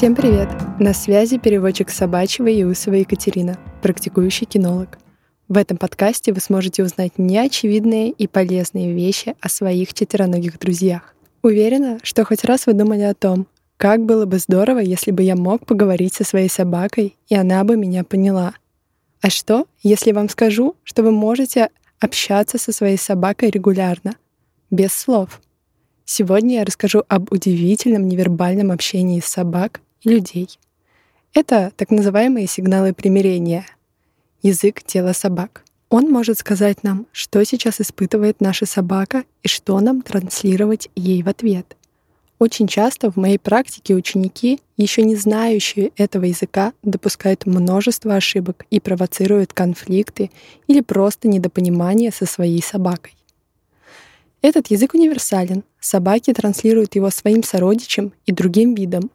[0.00, 0.48] Всем привет!
[0.78, 4.98] На связи переводчик собачьего и усова Екатерина, практикующий кинолог.
[5.46, 11.14] В этом подкасте вы сможете узнать неочевидные и полезные вещи о своих четвероногих друзьях.
[11.42, 15.36] Уверена, что хоть раз вы думали о том, как было бы здорово, если бы я
[15.36, 18.54] мог поговорить со своей собакой, и она бы меня поняла.
[19.20, 24.14] А что, если вам скажу, что вы можете общаться со своей собакой регулярно,
[24.70, 25.42] без слов?
[26.06, 30.58] Сегодня я расскажу об удивительном невербальном общении собак людей.
[31.32, 33.66] Это так называемые сигналы примирения,
[34.42, 35.64] язык тела собак.
[35.88, 41.28] Он может сказать нам, что сейчас испытывает наша собака и что нам транслировать ей в
[41.28, 41.76] ответ.
[42.38, 48.80] Очень часто в моей практике ученики, еще не знающие этого языка, допускают множество ошибок и
[48.80, 50.30] провоцируют конфликты
[50.66, 53.14] или просто недопонимание со своей собакой.
[54.42, 55.64] Этот язык универсален.
[55.80, 59.10] Собаки транслируют его своим сородичам и другим видам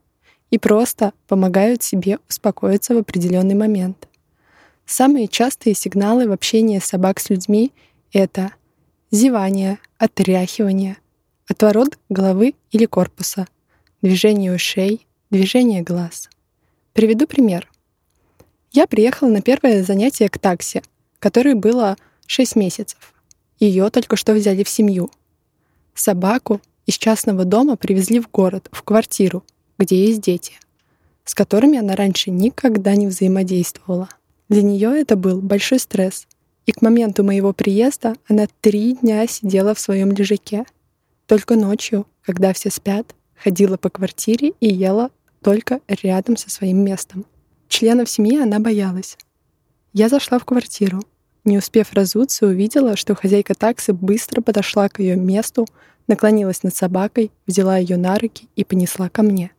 [0.56, 4.08] и просто помогают себе успокоиться в определенный момент.
[4.86, 7.74] Самые частые сигналы в общении собак с людьми—
[8.14, 8.54] это
[9.12, 10.96] зевание, отряхивание,
[11.50, 13.50] отворот головы или корпуса,
[14.02, 16.30] движение ушей, движение глаз.
[16.94, 17.70] Приведу пример.
[18.72, 20.84] Я приехала на первое занятие к такси,
[21.20, 23.14] которое было 6 месяцев.
[23.60, 25.12] Ее только что взяли в семью.
[25.96, 29.44] Собаку из частного дома привезли в город, в квартиру,
[29.78, 30.54] где есть дети,
[31.24, 34.10] с которыми она раньше никогда не взаимодействовала.
[34.50, 36.28] Для нее это был большой стресс,
[36.66, 40.66] и к моменту моего приезда она три дня сидела в своем лежаке.
[41.28, 45.10] Только ночью, когда все спят, ходила по квартире и ела
[45.42, 47.26] только рядом со своим местом.
[47.68, 49.18] Членов семьи она боялась.
[49.94, 51.02] Я зашла в квартиру.
[51.44, 55.68] Не успев разуться, увидела, что хозяйка таксы быстро подошла к ее месту,
[56.08, 59.52] наклонилась над собакой, взяла ее на руки и понесла ко мне.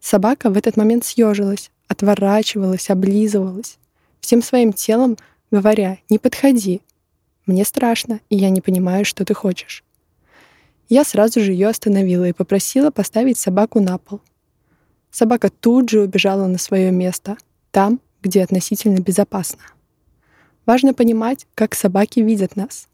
[0.00, 3.78] Собака в этот момент съежилась, отворачивалась, облизывалась,
[4.20, 5.16] всем своим телом
[5.50, 6.82] говоря «не подходи».
[7.46, 9.82] Мне страшно, и я не понимаю, что ты хочешь.
[10.88, 14.20] Я сразу же ее остановила и попросила поставить собаку на пол.
[15.10, 17.36] Собака тут же убежала на свое место,
[17.70, 19.62] там, где относительно безопасно.
[20.66, 22.88] Важно понимать, как собаки видят нас.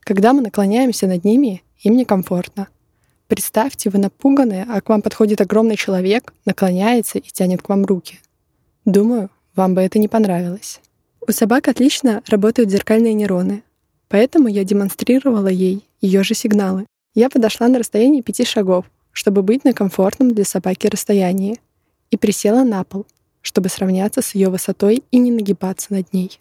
[0.00, 2.68] Когда мы наклоняемся над ними, им некомфортно.
[3.28, 8.18] Представьте, вы напуганы, а к вам подходит огромный человек, наклоняется и тянет к вам руки.
[8.86, 10.80] Думаю, вам бы это не понравилось.
[11.20, 13.62] У собак отлично работают зеркальные нейроны,
[14.08, 16.86] поэтому я демонстрировала ей ее же сигналы.
[17.14, 21.60] Я подошла на расстояние пяти шагов, чтобы быть на комфортном для собаки расстоянии,
[22.10, 23.04] и присела на пол,
[23.42, 26.40] чтобы сравняться с ее высотой и не нагибаться над ней.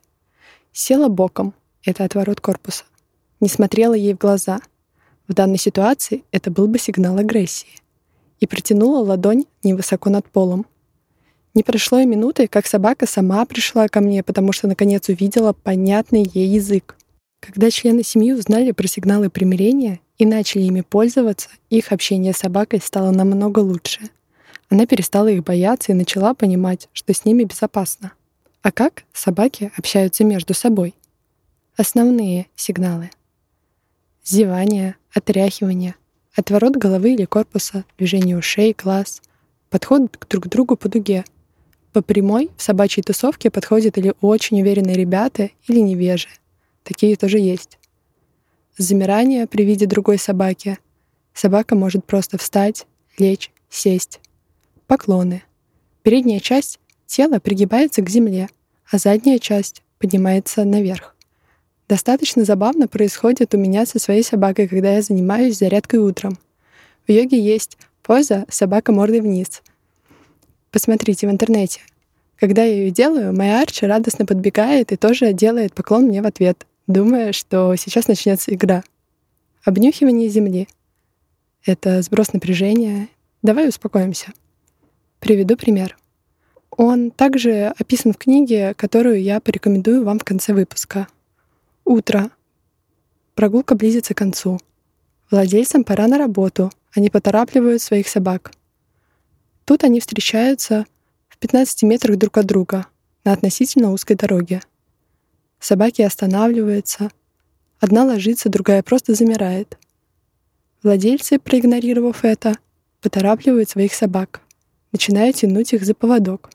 [0.72, 2.86] Села боком, это отворот корпуса,
[3.42, 4.62] не смотрела ей в глаза—
[5.28, 7.68] в данной ситуации это был бы сигнал агрессии.
[8.40, 10.66] И протянула ладонь невысоко над полом.
[11.54, 16.30] Не прошло и минуты, как собака сама пришла ко мне, потому что наконец увидела понятный
[16.32, 16.96] ей язык.
[17.40, 22.80] Когда члены семьи узнали про сигналы примирения и начали ими пользоваться, их общение с собакой
[22.80, 24.02] стало намного лучше.
[24.70, 28.12] Она перестала их бояться и начала понимать, что с ними безопасно.
[28.62, 30.94] А как собаки общаются между собой?
[31.78, 33.10] Основные сигналы.
[34.30, 35.96] Зевание, отряхивание,
[36.36, 39.22] отворот головы или корпуса, движение ушей, глаз,
[39.70, 41.24] подход друг к другу по дуге.
[41.94, 46.28] По прямой в собачьей тусовке подходят или очень уверенные ребята, или невежи.
[46.84, 47.80] Такие тоже есть.
[48.78, 50.78] Замирание при виде другой собаки.
[51.34, 52.86] Собака может просто встать,
[53.18, 54.20] лечь, сесть.
[54.88, 55.44] Поклоны.
[56.04, 58.50] Передняя часть тела пригибается к земле,
[58.92, 61.16] а задняя часть поднимается наверх.
[61.88, 66.38] Достаточно забавно происходит у меня со своей собакой, когда я занимаюсь зарядкой утром.
[67.08, 69.62] В йоге есть поза «собака мордой вниз».
[70.70, 71.80] Посмотрите в интернете.
[72.36, 76.68] Когда я ее делаю, моя Арчи радостно подбегает и тоже делает поклон мне в ответ,
[76.88, 78.84] думая, что сейчас начнется игра.
[79.64, 80.68] Обнюхивание земли.
[81.66, 83.08] Это сброс напряжения.
[83.42, 84.34] Давай успокоимся.
[85.20, 85.98] Приведу пример.
[86.70, 91.08] Он также описан в книге, которую я порекомендую вам в конце выпуска—
[91.88, 92.32] Утро.
[93.34, 94.60] Прогулка близится к концу.
[95.32, 96.70] Владельцам пора на работу.
[96.94, 98.52] Они поторапливают своих собак.
[99.64, 100.86] Тут они встречаются
[101.30, 102.88] в 15 метрах друг от друга
[103.24, 104.60] на относительно узкой дороге.
[105.62, 107.10] Собаки останавливаются.
[107.80, 109.78] Одна ложится, другая просто замирает.
[110.84, 112.58] Владельцы, проигнорировав это,
[113.00, 114.42] поторапливают своих собак,
[114.92, 116.50] начинают тянуть их за поводок.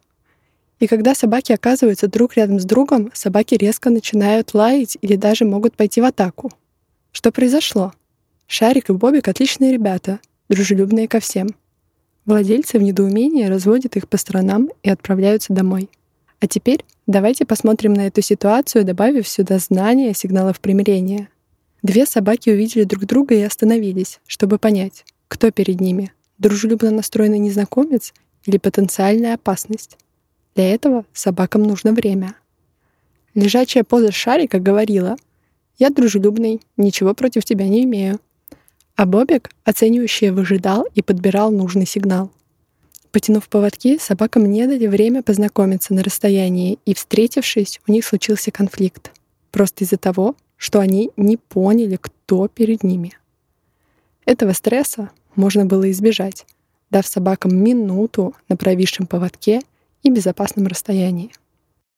[0.82, 5.76] И когда собаки оказываются друг рядом с другом, собаки резко начинают лаять или даже могут
[5.76, 6.50] пойти в атаку.
[7.12, 7.92] Что произошло?
[8.48, 10.18] Шарик и Бобик— отличные ребята,
[10.48, 11.50] дружелюбные ко всем.
[12.26, 15.88] Владельцы в недоумении разводят их по сторонам и отправляются домой.
[16.40, 21.28] А теперь давайте посмотрим на эту ситуацию, добавив сюда знания сигналов примирения.
[21.84, 28.12] Две собаки увидели друг друга и остановились, чтобы понять, кто перед ними— дружелюбно настроенный незнакомец
[28.46, 29.96] или потенциальная опасность.
[30.54, 32.34] Для этого собакам нужно время.
[33.34, 35.16] Лежачая поза шарика говорила
[35.78, 38.20] «Я дружелюбный, ничего против тебя не имею».
[38.94, 42.30] А Бобик, оценивающий, выжидал и подбирал нужный сигнал.
[43.10, 49.12] Потянув поводки, собакам не дали время познакомиться на расстоянии, и, встретившись, у них случился конфликт.
[49.50, 53.16] Просто из-за того, что они не поняли, кто перед ними.
[54.24, 56.46] Этого стресса можно было избежать,
[56.90, 59.60] дав собакам минуту на провисшем поводке
[60.02, 61.32] и безопасном расстоянии.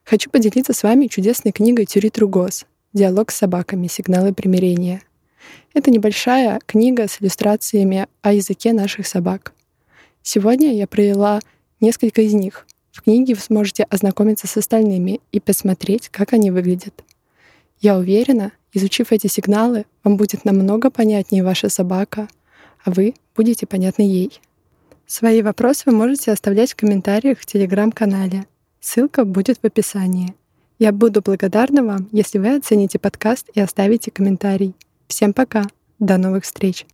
[0.05, 3.87] Хочу поделиться с вами чудесной книгой Тюри Тругос «Диалог с собаками.
[3.87, 5.03] Сигналы примирения».
[5.73, 9.53] Это небольшая книга с иллюстрациями о языке наших собак.
[10.23, 11.41] Сегодня я провела
[11.81, 12.67] несколько из них.
[12.93, 17.03] В книге вы сможете ознакомиться с остальными и посмотреть, как они выглядят.
[17.81, 22.29] Я уверена, изучив эти сигналы, вам будет намного понятнее ваша собака,
[22.85, 24.41] а вы будете понятны ей.
[25.07, 28.47] Свои вопросы вы можете оставлять в комментариях в телеграм-канале.
[28.81, 30.35] Ссылка будет в описании.
[30.79, 34.75] Я буду благодарна вам, если вы оцените подкаст и оставите комментарий.
[35.07, 35.65] Всем пока.
[35.99, 36.87] До новых встреч.